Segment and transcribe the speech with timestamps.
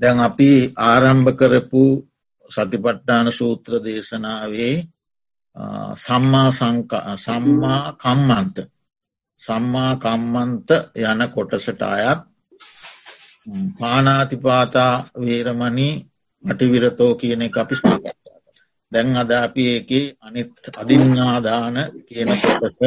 [0.00, 0.50] දැන් අපි
[0.82, 1.84] ආරම්භ කරපු
[2.50, 4.74] සතිපට්ඨාන සූත්‍ර දේශනාවේ
[5.96, 6.48] සම්මා
[7.16, 8.56] සම්මා කම්මන්ත
[9.40, 10.68] සම්මා කම්මන්ත
[11.02, 12.20] යන කොටසට අයත්
[13.78, 15.94] පානාතිපාතා වේරමණී
[16.44, 18.38] මටිවිරතෝ කියන අපි ස්ථාපත්තා.
[18.92, 19.90] දැන් අද අපි ඒක
[20.20, 21.76] අනිත් අදින්නාදාන
[22.08, 22.80] කියන කොටස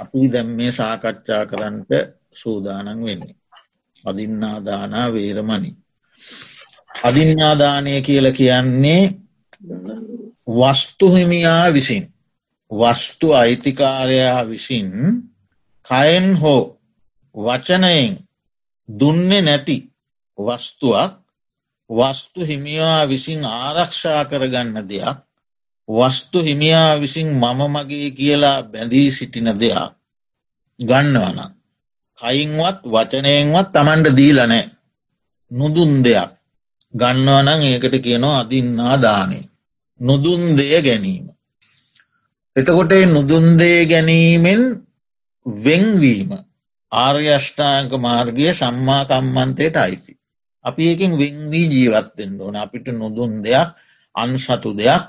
[0.00, 1.90] අපි දැම් මේ සාකච්ඡා කරන්නට
[2.32, 3.36] සූදානන් වෙන්නේ.
[4.04, 5.70] අදින්නාදානා වේරමණි.
[7.02, 9.02] අදින්නාදානය කියල කියන්නේ
[10.48, 12.04] වස්තුහිමියා විසින්
[12.70, 14.90] වස්තු අයිතිකාරයා විසින්
[15.86, 16.62] කයෙන් හෝ
[17.34, 18.12] වචනයෙන්
[18.88, 19.76] දුන්නේ නැති
[20.38, 21.12] වස්තුවක්
[21.90, 25.18] වස්තු හිමියා විසින් ආරක්ෂා කරගන්න දෙයක්
[25.88, 29.92] වස්තු හිමියා විසින් මම මගේ කියලා බැඳී සිටින දෙයක්
[30.80, 31.38] ගන්නවන.
[32.18, 34.64] කයින්වත් වචනයෙන්වත් තමන්ට දීලනෑ
[35.50, 36.30] නුදුන් දෙයක්
[36.94, 39.40] ගන්නවනං ඒකට කියනවා අදින්නා දානය.
[40.00, 41.26] නුදුන් දෙය ගැනීම.
[42.56, 44.62] එතකොට නුදුන්දේ ගැනීමෙන්
[45.46, 46.30] වෙංවීම
[46.92, 50.12] ආර්යෂ්ඨාංක මාර්ගය සම්මාකම්මන්තයට අයිති.
[50.64, 53.68] අපි එකින් වෙංවී ජීවත්තෙන් ඕන අපිට නොදුන් දෙයක්
[54.14, 55.02] අන්සතු දෙයක්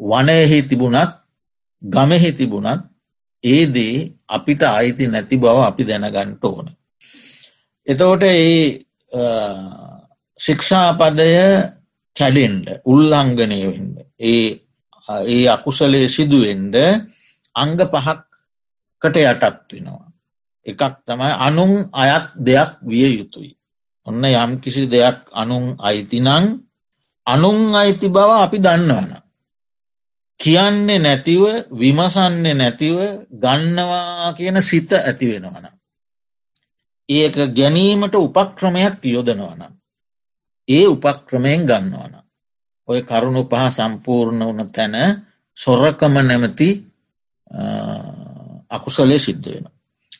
[0.00, 1.12] වනයහි තිබුණත්
[1.82, 2.82] ගමෙහි තිබුණත්
[3.44, 3.96] ඒ දේ
[4.28, 6.66] අපිට අයිති නැති බව අපි දැනගන්ට ඕන.
[7.86, 8.82] එතෝට ඒ
[10.38, 11.30] ශික්ෂාපදය
[12.16, 13.94] කැඩෙන්ඩ උල්ලංගනය වෙන්න.
[14.22, 14.46] ඒ
[15.28, 16.76] ඒ අකුසලේ සිදුවෙන්ඩ
[17.56, 20.06] අංග පහක්කට යටත් වෙනවා.
[20.66, 23.52] එකක් තමයි අනුන් අයත් දෙයක් විය යුතුයි.
[24.06, 26.28] ඔන්න යම් කිසි දෙයක් අනුන් අයිතිනං
[27.26, 29.12] අනුන් අයිති බව අපි දන්නවන.
[30.40, 32.96] කියන්නේ නැතිව විමසන්නේ නැතිව
[33.34, 35.66] ගන්නවා කියන සිත ඇති වෙනවන.
[37.08, 39.77] ඒක ගැනීමට උපක්‍රමයක් යොදනවන.
[40.68, 42.14] ඒ උපක්‍රමයෙන් ගන්නවන.
[42.88, 44.96] ඔය කරුණු පහ සම්පූර්ණ වන තැන
[45.56, 46.70] සොරකම නැමති
[48.70, 49.66] අකුසලේ සිද්ධ වෙන.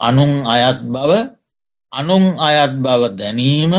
[0.00, 1.12] අනුන් අයත් බව
[1.92, 3.74] අනුන් අයත් බව දැනීම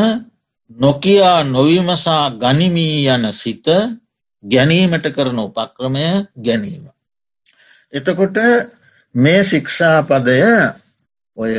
[0.72, 3.68] නොකයා නොවිමසා ගනිමී යන සිත
[4.44, 6.06] ගැනීමට කරන උපක්‍රමය
[6.38, 6.86] ගැනීම.
[7.94, 8.38] එතකොට
[9.16, 10.40] මේ ශික්ෂාපදය
[11.38, 11.54] ඔය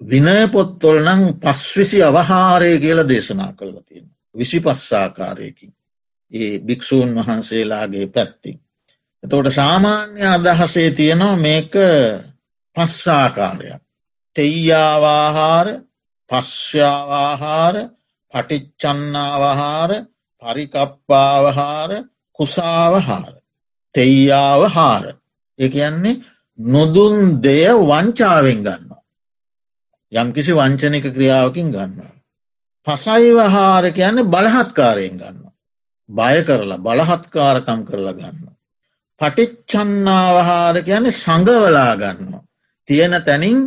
[0.00, 3.76] විනය පොත්තොල් නං පස්විසි අවහාරය කියල දේශනා කරල
[4.34, 4.38] තියෙන.
[4.38, 5.74] විසි පස්සාකාරයකින්.
[6.32, 8.60] ඒ භික්‍ෂූන් වහන්සේලාගේ පැත්තිින්.
[9.22, 11.72] එතවට සාමාන්‍ය අදහසේ තියෙනවා මේක
[12.76, 13.82] පස්සාකාරයක්.
[14.36, 15.66] තෙයියාවාහාර
[16.30, 17.76] පශ්‍යාවාහාර
[18.34, 19.90] පටිච්චන්නාවහාර
[20.42, 21.90] පරිකප්පාවහාර
[22.32, 23.34] කුසාවහාර.
[23.94, 25.04] තෙයියාවහාර.
[25.58, 26.20] එක යන්නේ
[26.58, 29.02] නොදුන් දෙය වංචාවෙන් ගන්නවා.
[30.12, 32.13] යම්කිසි වංචනික ක්‍රියාවකින් ගන්නවා.
[32.86, 35.38] පසයිවහාර කියන්නේ බලහත්කාරයෙන් ගන්න.
[36.08, 38.48] බය කරලා බලහත්කාරකම් කරලා ගන්න.
[39.20, 42.32] පටිච්චන්නාවහාර කියන සඟවලා ගන්න.
[42.88, 43.58] තියෙන තැනින්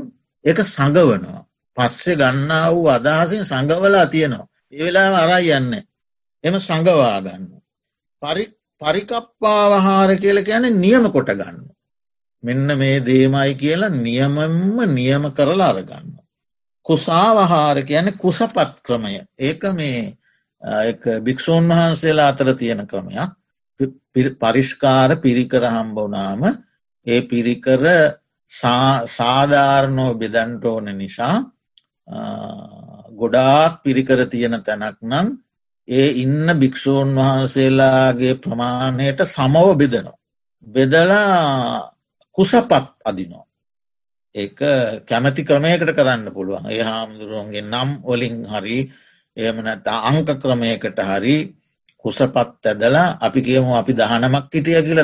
[0.45, 1.45] එක සඟවනවා.
[1.77, 4.47] පස්සෙ ගන්නා වූ අදහසින් සඟවලා තියෙනවා.
[4.73, 5.73] ඒවෙලා අරයි යන්න.
[6.43, 7.43] එම සඟවා ගන්න.
[8.81, 11.57] පරිකප්පාවහාර කියල කියන නියම කොට ගන්න.
[12.43, 16.16] මෙන්න මේ දේමයි කියලා නියමම්ම නියම කරලා අරගන්න.
[16.87, 20.17] කුසාවහාර කියන කුසපත් ක්‍රමය ඒක මේ
[21.21, 23.31] භික්‍ෂූන් වහන්සේලා අතර තියෙන ක්‍රමයක්
[24.35, 26.41] පරිෂ්කාර පිරිකර හම්බවනාම
[27.07, 27.83] ඒ පිරිකර
[29.07, 31.35] සාධාරණෝ බෙදන්ට ඕන නිසා
[33.13, 35.27] ගොඩාක් පිරිකර තියෙන තැනක් නම්
[35.87, 40.17] ඒ ඉන්න භික්‍ෂූන් වහන්සේලාගේ ප්‍රමාණයට සමව බෙදනවා.
[40.67, 41.91] බෙදලා
[42.37, 42.71] කුසපත්
[43.05, 43.46] අදිනෝ.
[44.35, 44.47] ඒ
[45.05, 48.79] කැමැති ක්‍රමයකට කරන්න පුළුවන් ඒ හාමුදුරුවන්ගේ නම් ඔලින් හරි
[49.37, 51.37] එමනට අංක ක්‍රමයකට හරි
[52.05, 55.01] කුසපත් ඇදලා අපි කියමු අපි දහනමක් හිටිය කියල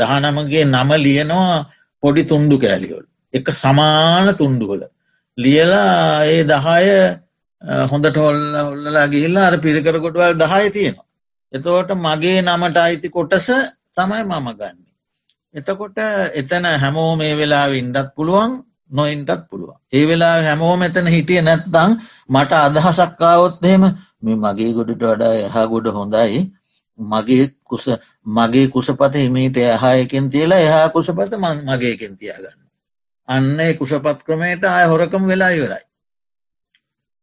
[0.00, 1.66] දහනමගේ නම ලියනවා
[2.02, 3.04] පොඩි තුන්ඩු කෑලිවල්.
[3.34, 4.82] එක සමාන තුන්ඩුවල.
[5.38, 6.86] ලියලා ඒ දහය
[7.84, 11.06] හොඳට හොල්ල හොල්ලලා ගිහිල්ලා අර පිරිකර කොටවල් දහය තියෙනවා.
[11.52, 13.48] එතවට මගේ නමට අයිති කොටස
[13.96, 14.85] තමයි මම ගන්න.
[15.56, 15.98] එතකොට
[16.34, 18.52] එතන හැමෝ මේ වෙලා ඉන්ඩත් පුළුවන්
[18.90, 19.78] නොයින්ටත් පුළුවන්.
[19.92, 21.96] ඒ වෙලා හැමෝම එතන හිටිය නැත්තං
[22.28, 23.84] මට අදහසක්කාවොත් එහෙම
[24.22, 26.44] මේ මගේ ගොඩට වඩා එහා ගොඩ හොඳයි
[26.98, 27.88] මගේ කුස
[28.26, 32.60] මගේ කුසපත හිමීට එහායකෙන් තියලා එහා කුසපත මගේකෙන් තියාගන්න.
[33.28, 35.84] අන්න කුසපත් ක්‍රමයට අය හොරකම වෙලා ඉවරයි.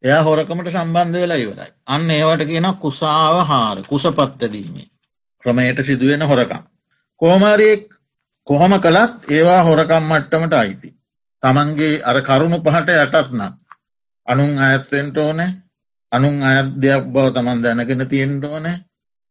[0.04, 1.72] එයා හොරකමට සම්බන්ධ වෙලා ඉවරයි.
[1.88, 4.88] අන්න ඒවට කියන කුසාව හාර කුසපත්තදීමේ
[5.44, 6.64] ක්‍රමයට සිදුවෙන හොරකම්.
[7.22, 7.84] කෝමාරයෙක්
[8.48, 10.90] කොහොම කළත් ඒවා හොරකම් මට්ටමට අයිති.
[11.44, 13.42] තමන්ගේ අර කරුණු පහට යටත්නම්
[14.28, 15.52] අනුන් අඇත්වෙන්ට ඕනෑ
[16.12, 18.68] අනුන් අයත් දෙයක් බව තමන් දැනගෙන තියෙන්ට ඕන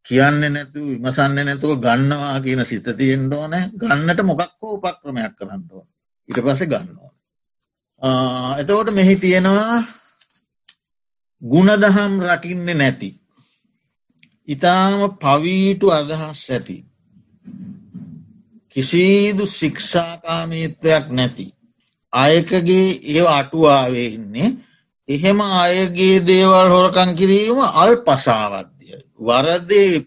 [0.07, 5.87] කියන්න නැතු විමසන්න නැතුව ගන්නවා කියන සිත තියෙන්ට ඕන ගන්නට මොකක්කෝ උපක්‍රමයක් කරන්න ඕන
[6.29, 7.11] ඉට පස ගන්නවා.
[8.59, 9.79] එතකොට මෙහි තියෙනවා
[11.43, 13.11] ගුණදහම් රකින්නේ නැති.
[14.49, 16.77] ඉතාම පවීටු අදහස් ඇති.
[18.73, 21.47] කිසිදු ශික්ෂාකාමීත්වයක් නැති.
[22.13, 24.49] අයකගේ ඒ අටුවාවේ ඉන්නේ
[25.09, 28.97] එහෙම අයගේ දේවල් හොරකං කිරීම අල් පසාවද්‍යයි.
[29.21, 30.07] වරදේ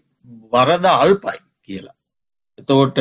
[0.52, 1.96] වරද අල්පයි කියලා.
[2.58, 2.98] එතෝට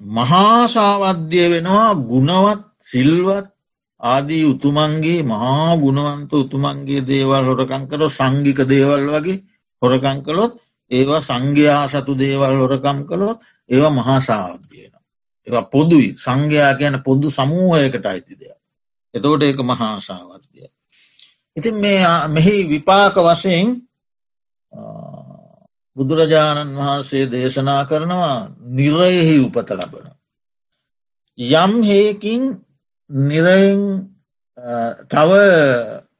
[0.00, 3.46] මහාසාවද්‍යය වෙනවා ගුණවත් සිල්වත්
[4.00, 9.42] ආදී උතුමන්ගේ මහා ගුණවන්ත උතුමන්ගේ දේවල් හොරකං කර සංගික දේවල් වගේ
[9.82, 10.52] හොරකං කළොත්
[10.90, 13.38] ඒවා සංඝයා සතු දේවල් හොරකම් කළොත්
[13.70, 14.92] ඒවා මහාසාවද්‍යයන.
[15.46, 18.58] ඒවා පොදුයි සංඝයා කියන පොදු සමූහයකට අයිති දෙයක්.
[19.14, 20.68] එතෝට ඒක මහාසාවද්‍යය.
[21.56, 23.68] ඉතින් මේ මෙහි විපාක වශයෙන්
[25.96, 30.06] බුදුරජාණන් වහන්සේ දේශනා කරනවා නිරයෙහි උපත ලබන.
[31.38, 32.42] යම් හේකින්
[33.10, 33.80] නිරයෙන්
[35.08, 35.30] තව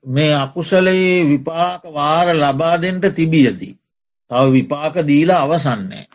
[0.06, 3.74] මේ අකුසලයේ විපාක වාර ලබා දෙෙන්ට තිබියදී.
[4.30, 6.06] තව විපාක දීලා අවසන්නේ.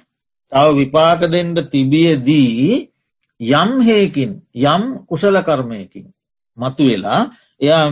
[0.51, 2.89] තව විපාක දෙෙන්ට තිබියදී
[3.39, 4.31] යම් හේකින්
[4.65, 6.05] යම් කුසල කර්මයකින්
[6.57, 7.21] මතු වෙලා
[7.61, 7.85] එයා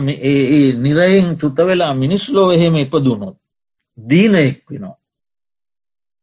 [0.76, 3.36] නිරයෙන් චුත වෙලා මිනිස්ලෝ එහෙම ඉපදුනොත්
[3.98, 4.96] දීනයෙක් වෙනවා.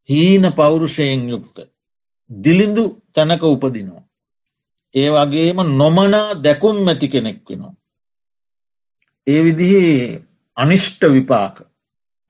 [0.10, 1.58] හීන පෞරුෂයෙන් යුක්ත.
[2.30, 2.84] දිලිඳු
[3.14, 4.04] තැනක උපදිනවා.
[4.96, 7.74] ඒ වගේම නොමනා දැකුම් මැති කෙනෙක් වෙනවා.
[9.28, 10.22] ඒ විදිහේ
[10.58, 11.56] අනිෂ්ට විපාක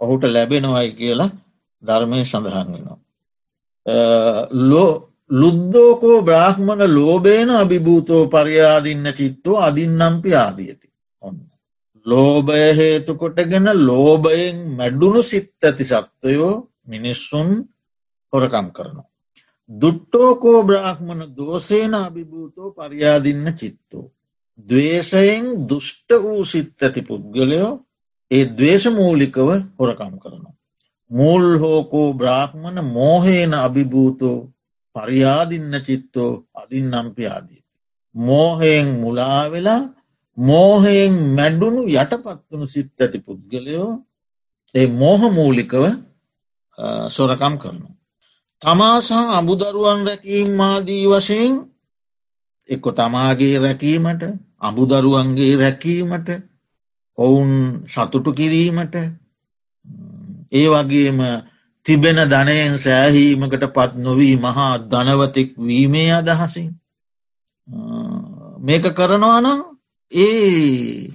[0.01, 1.31] ඔහුට ලැබෙනවයි කියලා
[1.83, 2.99] ධර්මය සඳහන් වෙනවා.
[3.85, 10.87] ලෝ ලුද්දෝකෝ බ්‍රාහ්මණ ලෝබේන අභිභූතෝ පරියාදින්න චිත්තෝ අදින්නම්පි ආදියති.
[11.21, 11.37] ඔන්න.
[12.05, 17.49] ලෝභය හේතුකොටගෙන ලෝභයෙන් මැඩුණු සිත් ඇති සත්වයෝ මිනිස්සුන්
[18.33, 19.09] හොරකම් කරනවා.
[19.69, 24.11] දුට්ටෝකෝ බ්‍රාහ්මණ දෝසේන අභිභූතෝ පරියාදින්න චිත්තෝ.
[24.59, 27.71] දවේශයෙන් දුෂ්ට වූ සිත් ඇති පුද්ගලයෝ
[28.31, 29.49] ඒ දවේශමූලිකව
[29.79, 30.55] හොරකම් කරනවා.
[31.11, 34.37] මුල් හෝකෝ බ්‍රාහ්මණ මෝහේන අභිභූතෝ
[34.95, 37.63] පරියාදින්න චිත්තෝ අදින් අම්පියාදී.
[38.15, 39.81] මෝහයෙන් මුලාවෙලා
[40.37, 43.91] මෝහයෙන් මැඩුණු යටපත්වනු සිත් ඇති පුද්ගලයෝ
[44.75, 45.83] ඒ මෝහමූලිකව
[47.09, 47.95] සොරකම් කරනවා.
[48.61, 51.53] තමා සහ අබුදරුවන් රැකීම් ආදී වශයෙන්
[52.69, 54.23] එක්කො තමාගේ රැකීමට
[54.59, 56.29] අබුදරුවන්ගේ රැකීමට
[57.17, 57.51] ඔවුන්
[57.87, 58.95] සතුටු කිරීමට
[60.51, 61.19] ඒ වගේම
[61.85, 66.69] තිබෙන ධනයෙන් සෑහීමකට පත් නොවී මහා ධනවතෙක් වීමේ අදහසින්
[68.59, 69.59] මේක කරනවානම්
[70.11, 71.11] ඒ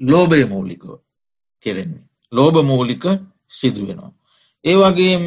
[0.00, 0.88] ලෝබය මූලිකව
[1.66, 2.04] කෙරෙන්නේ.
[2.32, 3.04] ලෝබ මූලික
[3.50, 4.12] සිදුවෙනවා.
[4.64, 5.24] ඒ වගේම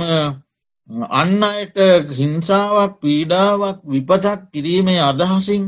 [1.12, 1.78] අන්න අයට
[2.12, 5.64] හිංසාවක් පීඩාවක් විපතක් කිරීමේ අදහසින්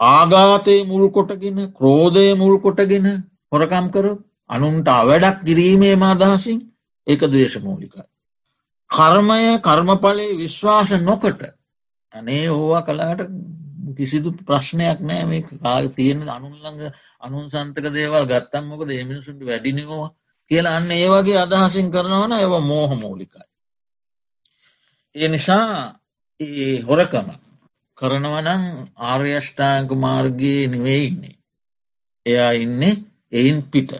[0.00, 3.06] ආගාතය මුල් කොටගෙන ක්‍රෝධය මුල් කොටගෙන
[3.52, 4.06] හොරකම් කර
[4.52, 6.60] අනුන්ට අවැඩක් කිරීමේ අදහසින්
[7.06, 8.02] ඒක දේශමූලිකයි.
[8.90, 11.42] කර්මය කර්මඵලය විශ්වාස නොකට
[12.14, 13.20] අනේ ඕවා කලාට
[13.96, 16.80] කිසිදු ප්‍රශ්නයක් නෑ මේ කාග තියෙන අනුන්ළඟ
[17.20, 20.08] අනුන් සන්තක දේවල් ගත්තම් මොක දේමිනිසුන්ට වැඩිනිකවා
[20.50, 23.44] කියලා අන්න ඒ වගේ අදහසින් කරනවන ඒව මෝහ මූලිකයි.
[25.14, 25.68] ඒ නිසා
[26.40, 27.28] ඒ හොරකම
[27.98, 28.64] කරනවනං
[29.02, 31.36] ආර්යෂ්ඨාංක මාර්ගයේ නෙවෙයි ඉන්නේ.
[32.26, 32.94] එයා ඉන්නේ
[33.32, 33.90] එයින් පිට.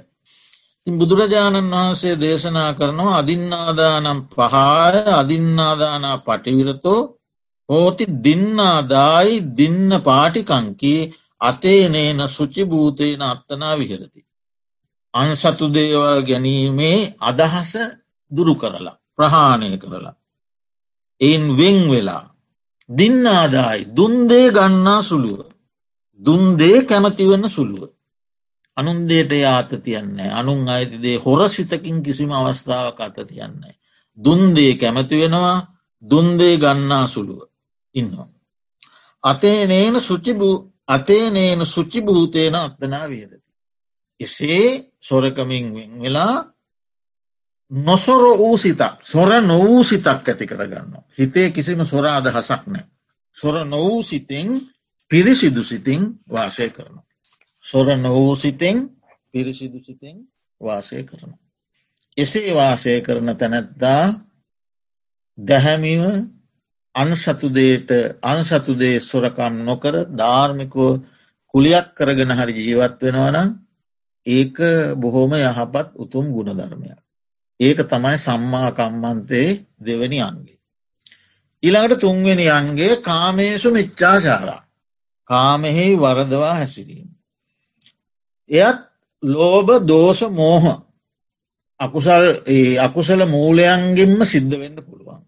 [0.86, 7.00] ඉතින් බුදුරජාණන් වහන්සේ දේශනා කරනවා අදින්නාදානම් පහාය අදින්නාදානා පටිවිරතෝ
[7.68, 11.00] හෝති දින්නාදායි දින්න පාටිකංකී
[11.40, 14.20] අතේනේන සුචිභූතයන අත්තනා විහරති.
[15.14, 17.72] අන්සතු දේවල් ගැනීමේ අදහස
[18.30, 20.14] දුරු කරලා ප්‍රහාණය කරලා.
[21.20, 22.24] එයින් වෙන් වෙලා
[22.88, 25.40] දින්නාදායි දුන්දේ ගන්නා සුළුව.
[26.20, 27.90] දුන්දේ කැමතිවන්න සුළුව.
[28.76, 33.74] අනුන්දේට යාත තියන්නේ අනුන් අයිතිදේ හොර සිතකින් කිසිම අවස්ථාවක් අත තියන්නේ.
[34.18, 35.58] දුන්දේ කැමති වෙනවා
[36.02, 37.40] දුන්දේ ගන්නා සුළුව
[37.94, 38.28] ඉන්නවා.
[39.24, 40.56] අතේ නේන සුචිබූ
[40.88, 43.38] අතේ නේන සුචිභූතයන අත්තනා වියදති.
[44.20, 45.66] එසේ සොරකමින්
[46.02, 46.36] වෙලා
[47.70, 50.92] නොසොර වූ සිතක් සොර නොවූ සිතක් ඇති කරගන්න.
[51.18, 52.84] හිතේ කිසිම සොර අදහසක් නෑ.
[53.36, 54.48] සොර නොවූ සිතෙන්
[55.10, 56.96] පිරිසිදු සිතින් වාසය කරන.
[57.64, 58.76] සොර නොවූ සිතෙන්
[59.32, 60.16] පිරිසිදු සිතෙන්
[60.60, 61.32] වාසය කරන.
[62.16, 64.04] එසේ වාසය කරන තැනැත්දා
[65.38, 66.02] දැහැමිව
[66.94, 67.90] අන්සතුදේට
[68.22, 71.00] අන්සතුදේ සොරකම් නොකර ධාර්මිකෝ
[71.54, 73.48] කුලියක් කරගෙන හරි ජීවත් වෙනවනම්
[74.26, 74.56] ඒක
[74.96, 76.98] බොහෝම යහපත් උතුම් ගුණධර්මයක්.
[77.60, 80.58] ඒක තමයි සම්මාකම්මන්තයේ දෙවැනි අන්ගේ.
[81.62, 84.62] ඉළඟට තුන්වෙනි අන්ගේ කාමේසු මිච්චාචාරා
[85.30, 87.11] කාමෙහි වරදවා හැසිරීම.
[88.50, 88.78] එයත්
[89.22, 90.64] ලෝබ දෝෂ මෝහ
[91.80, 92.24] අකුසල්
[92.78, 95.22] අකුසල මූලයන්ගෙන්ම සිද්ධ වෙන්න පුළුවන්.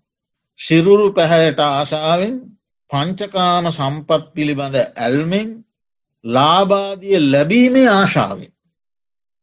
[0.59, 2.35] සිරුරු පැහැයට ආසාාවෙන්
[2.91, 5.49] පංචකාම සම්පත් පිළිබඳ ඇල්මෙන්
[6.25, 8.53] ලාබාදිය ලැබීමේ ආශාවෙන්.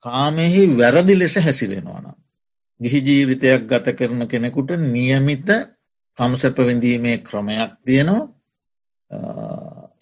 [0.06, 2.08] කාමෙහි වැරදි ලෙස හැසිරෙනවන.
[2.82, 5.50] ගිහි ජීවිතයක් ගත කරන කෙනෙකුට නියමිත
[6.18, 8.24] කම්සැපවිඳීමේ ක්‍රමයක් තියෙනවා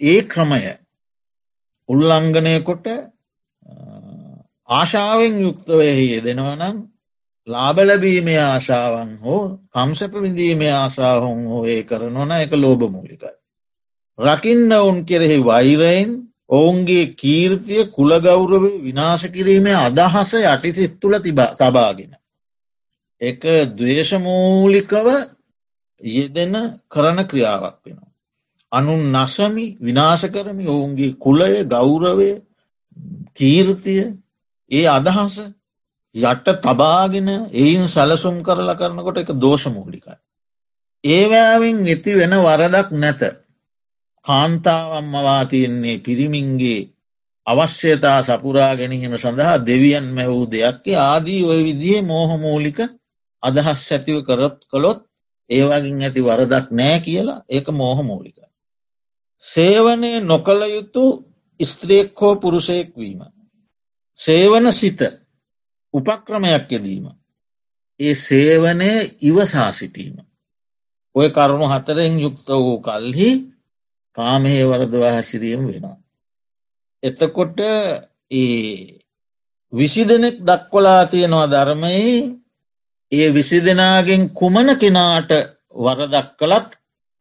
[0.02, 0.62] ඒ ක්‍රමය
[1.90, 2.88] උල්ලංඝනය කොට
[4.70, 6.78] ආශාවෙන් යුක්තවයෙහි යෙදෙනවනම්
[7.48, 13.36] ලාබලබීමේ ආශාවන් හෝ කම්සැප විඳීමේ ආසාහොන් හෝ ඒ කරනොන එක ලෝබමූලිකයි.
[14.20, 16.12] රකින්න ඔවුන් කෙරෙහි වෛරයෙන්
[16.50, 22.14] ඔවුන්ගේ කීර්තිය කුලගෞරව විනාශ කිරීමේ අදහස යටිසිත් තුළ තිබා තබාගෙන.
[23.22, 23.42] එක
[23.74, 25.08] දවේශමූලිකව
[26.02, 26.54] යෙදෙන
[26.88, 28.10] කරන ක්‍රියාවක් වෙනවා.
[28.72, 32.32] අනුන් නසමි විනාශ කරමි ඔවුන්ගේ කුලය ගෞරවය
[33.36, 34.04] කීර්තිය
[34.72, 35.36] ඒ අදහස
[36.16, 40.16] යට තබාගෙන එයින් සැලසුම් කරලා කරනකොට එක දෝෂමූලිකයි.
[41.04, 43.22] ඒවෑවින් ඇති වෙන වරදක් නැත.
[44.26, 46.90] කාන්තාවම්මවා තියෙන්නේ පිරිමින්ගේ
[47.48, 52.80] අවශ්‍යතා සපුරා ගැනීම සඳහා දෙවියන් මැවූ දෙයක්කේ ආදී ඔය විදිේ මෝහමූලික
[53.44, 55.00] අදහස් ඇතිව කරත් කළොත්
[55.50, 58.48] ඒවගින් ඇති වරදක් නෑ කියලා ඒක මෝහමූලිකයි.
[59.44, 61.04] සේවනය නොකළ යුතු
[61.60, 63.22] ස්ත්‍රේක් හෝ පුරුෂයෙක් වීම.
[64.20, 65.00] සේවන සිත
[65.94, 67.06] උපක්‍රමයක් යෙදීම.
[68.00, 70.16] ඒ සේවනය ඉවසා සිටීම.
[71.16, 73.30] ඔය කරුණු හතරෙන් යුක්ත වූ කල්හි
[74.18, 75.98] කාමහේ වරදවා හැසිරීම වෙනවා.
[77.04, 77.60] එතකොට
[78.32, 79.00] ඒ
[79.74, 82.16] විසි දෙනෙක් දක්වලා තියෙනවා ධර්මයේ
[83.12, 85.32] ඒ විසි දෙනාගෙන් කුමන කෙනාට
[85.76, 86.70] වරදක් කළත්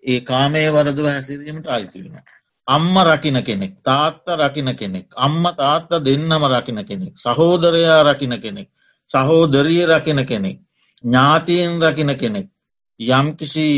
[0.04, 2.24] ඒ කාමේ වරදව හැසිරීමට අයිති වෙන.
[2.68, 8.68] අම්ම රකින කෙනෙක් තාත්ත රකින කෙනෙක් අම්ම තාත්ත දෙන්නම රකින කෙනෙක් සහෝදරයා රකින කෙනෙක්
[9.10, 10.58] සහෝදරිය රකින කෙනෙක්
[11.04, 12.48] ඥාතීන් රකින කෙනෙක්
[13.00, 13.68] යම්කිසි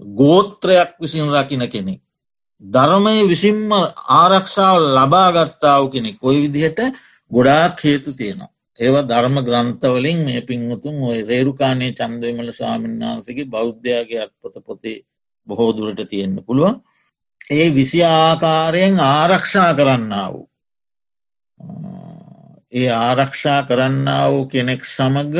[0.00, 2.00] ගෝත්‍රයක් විසින් රකින කෙනෙක්
[2.62, 3.70] ධර්මය විසින්ම
[4.12, 6.80] ආරක්ෂාව ලබාගත්තාව කෙනෙක් ඔය විදිහට
[7.30, 8.50] ගොඩාක් හේතු තියෙනවා.
[8.78, 15.04] ඒව ධර්ම ග්‍රන්ථවලින් මේ පින්වතුන් ඔය රේරුකානේ චන්දවිමල ස්වාමීන් වහන්සගේ බෞද්ධයාගේ අත්පොත පොතේ
[15.46, 16.74] බොහෝ දුරට තියෙන්න්න පුළුවන්.
[17.50, 20.48] ඒ විසි ආකාරයෙන් ආරක්ෂා කරන්න වූ
[22.72, 25.36] ඒ ආරක්ෂා කරන්න වූ කෙනෙක් සමග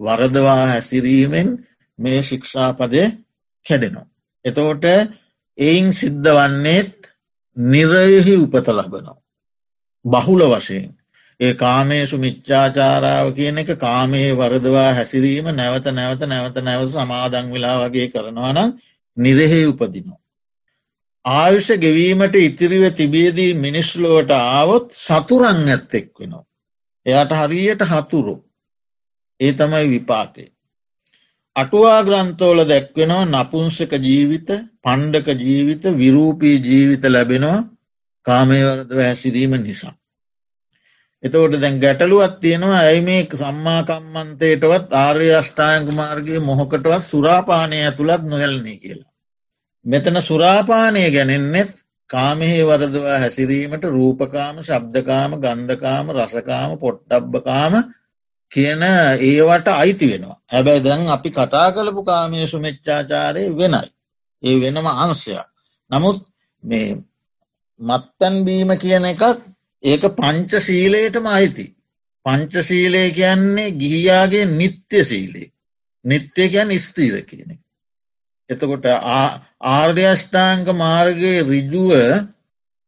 [0.00, 1.48] වරදවා හැසිරීමෙන්
[1.98, 3.02] මේ ශික්ෂාපදය
[3.66, 4.06] කැඩෙනවා.
[4.44, 4.84] එතෝට
[5.58, 7.12] එයින් සිද්ධ වන්නේත්
[7.56, 9.18] නිරයෙහි උපත ලබනවා.
[10.04, 10.92] බහුල වශයෙන්
[11.40, 18.08] ඒ කාමේසු මිච්චාචාරාව කියන එක කාමයේ වරදවා හැසිරීම නැවත නැවත නැවත නැවත සමාදං වෙලා වගේ
[18.08, 18.70] කරනවනම්
[19.16, 20.19] නිරෙහි උපදිනවා.
[21.24, 26.44] ආයුෂ ගෙවීමට ඉතිරිව තිබියදී මිනිස්ලුවට ආවොත් සතුරං ඇත්තෙක් වෙනවා.
[27.06, 28.36] එයට හරියට හතුරු
[29.40, 30.48] ඒ තමයි විපාකේ.
[31.56, 34.50] අටුවා ග්‍රන්ථෝල දැක්වෙනවා නපුංසක ජීවිත
[34.82, 37.60] පණ්ඩක ජීවිත විරූපී ජීවිත ලැබෙනවා
[38.26, 39.94] කාමයවරද හැසිරීම නිසා.
[41.22, 49.09] එතවට දැන් ගැටලුවත් තියෙනවා ඇයි මේ සම්මාකම්මන්තයටවත් ආර්ය අෂ්ඨායංක මාර්ගගේ මොහොකටවත් සුරාපානය ඇතුළත් නොයල්න්නේ කියලා.
[49.86, 51.70] මෙතන සුරාපානය ගැනෙන්නෙත්
[52.10, 57.74] කාමෙහි වරදවා හැසිරීමට රූපකාම ශබ්දකාම ගන්ධකාම රසකාම පොට්ටබ්බකාම
[58.52, 58.82] කියන
[59.22, 60.40] ඒවට අයිති වෙනවා.
[60.52, 63.88] හැබැයි දැන් අපි කතා කළපු කාමය සුමච්චාචාරය වෙනයි.
[64.42, 65.48] ඒ වෙනම අංශයක්.
[65.90, 66.18] නමුත්
[66.62, 66.88] මේ
[67.80, 69.38] මත්තැන්බීම කියන එකත්
[69.84, 71.66] ඒක පංච සීලයටම අයිති.
[72.26, 75.52] පංචසීලය කියන්නේ ගිහියාගේ නිත්‍ය සීලේ.
[76.04, 77.50] නිත්‍ය කියන් ස්තීර කියන.
[78.50, 78.86] එතකොට
[79.70, 81.90] ආර්යෂ්ඨාංක මාර්ගයේ රිජුව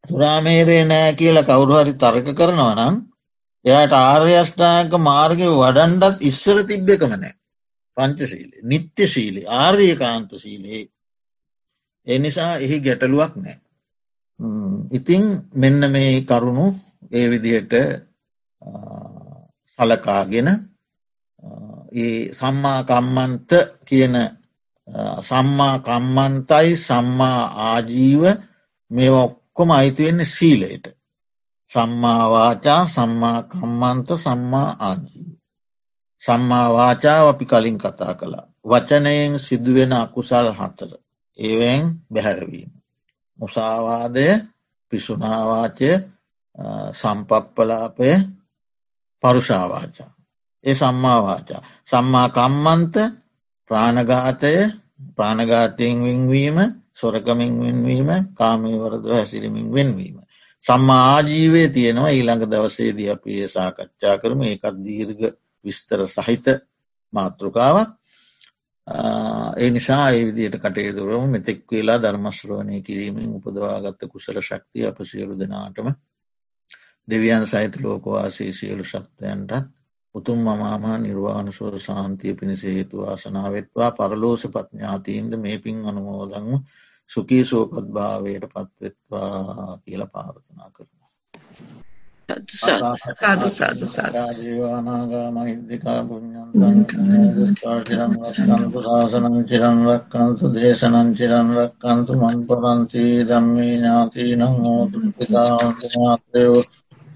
[0.05, 2.97] තුරාමේරේ නෑ කියලා කවුරුහරි තර්ක කරනවා නම්
[3.65, 7.33] එයට ආර්යෂ්ඨාංක මාර්ගය වඩන්ඩත් ඉස්සර තිබ්බකමනෑ
[7.97, 10.83] පංචසීලේ නිත්‍ය ශීලේ ආර්ය කාන්ත සීලේ
[12.07, 13.57] එනිසා එහි ගැටලුවක් නෑ.
[14.91, 16.67] ඉතිං මෙන්න මේ කරුණු
[17.13, 17.73] ඒ විදිහට
[19.79, 20.49] සලකාගෙන
[21.95, 23.51] ඒ සම්මා කම්මන්ත
[23.85, 24.15] කියන
[25.23, 28.23] සම්මා කම්මන්තයි සම්මා ආජීව
[28.91, 30.87] මේ ඔක්කොම අයිතිවෙන්නේ සීලයට.
[31.71, 35.33] සම්මාවාචා සම්මා කම්මන්ත සම්මා ආජීව.
[36.23, 38.47] සම්මාවාචාව අපි කලින් කතා කළා.
[38.65, 40.91] වචනයෙන් සිදුවෙන අකුසල් හතර.
[41.39, 42.71] ඒවැන් බැහැරවීම.
[43.39, 44.27] මුසාවාදය
[44.93, 45.91] පිසුනාවාචය
[46.93, 48.11] සම්පප්පලාපය
[49.23, 50.11] පරුෂාවාචා.
[50.65, 51.63] ඒ සම්මාවාචා.
[51.85, 52.95] සම්මා කම්මන්ත
[53.71, 54.82] ප්‍රාණඝාතය
[55.17, 56.59] ප්‍රාණඝාතයෙන් වෙන්වීම
[56.95, 60.17] සොරකමින් වෙන්වීම කාමීවරද හැසිරමින් වෙන්වීම.
[60.63, 62.11] සම්මා ආජීවය තියෙනවා.
[62.11, 64.41] ඊළඟ දවසේදී අපි ඒ සාකච්ඡා කරම.
[64.43, 65.21] ඒකත් දීර්ග
[65.65, 66.47] විස්තර සහිත
[67.13, 67.91] මාතෘකාවක්.
[69.57, 75.89] ඒ නිසා ඒ විදියට කටයුතුරම මෙතෙක් වෙලා ධර්මශ්‍රවණය කිරීමෙන් උපදවාගත්ත කුසල ශක්තිය අප සියලු දෙනාටම
[77.09, 79.53] දෙවියන් සහිත ලෝකවාසී සියලු ශක්තයන්ටත්
[80.15, 86.51] උතුම් මමාමා නිර්වාණශෝර ශාන්තිය පිණිස හේතු වාසනාවත්වා පරලෝස පත්ඥාතීන්ද මේ පින් අනුමෝදංම
[87.11, 90.93] සුකී සෝපත් භාවයට පත්වෙත්වා කියල පාර්ථනා කරන.
[92.51, 93.87] සාදු සාදු
[94.39, 96.97] ජීවානාගා මහිද්දිකා පුඥන්තන්තු
[98.83, 106.63] ශාසනං චිරන්රක්කන්තු දේශනං චිරන්රක්කන්තු මන් පරන්තිී දම්මී ඥාතිීනං හෝතු පිතාන්තමාත්‍රයෝ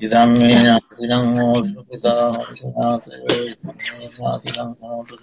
[0.02, 3.44] ඉදම්මේ ඥාතිනං හෝතු පිතාන්තමාත්‍රයෝ
[4.06, 5.14] ඥාතිනං හෝතු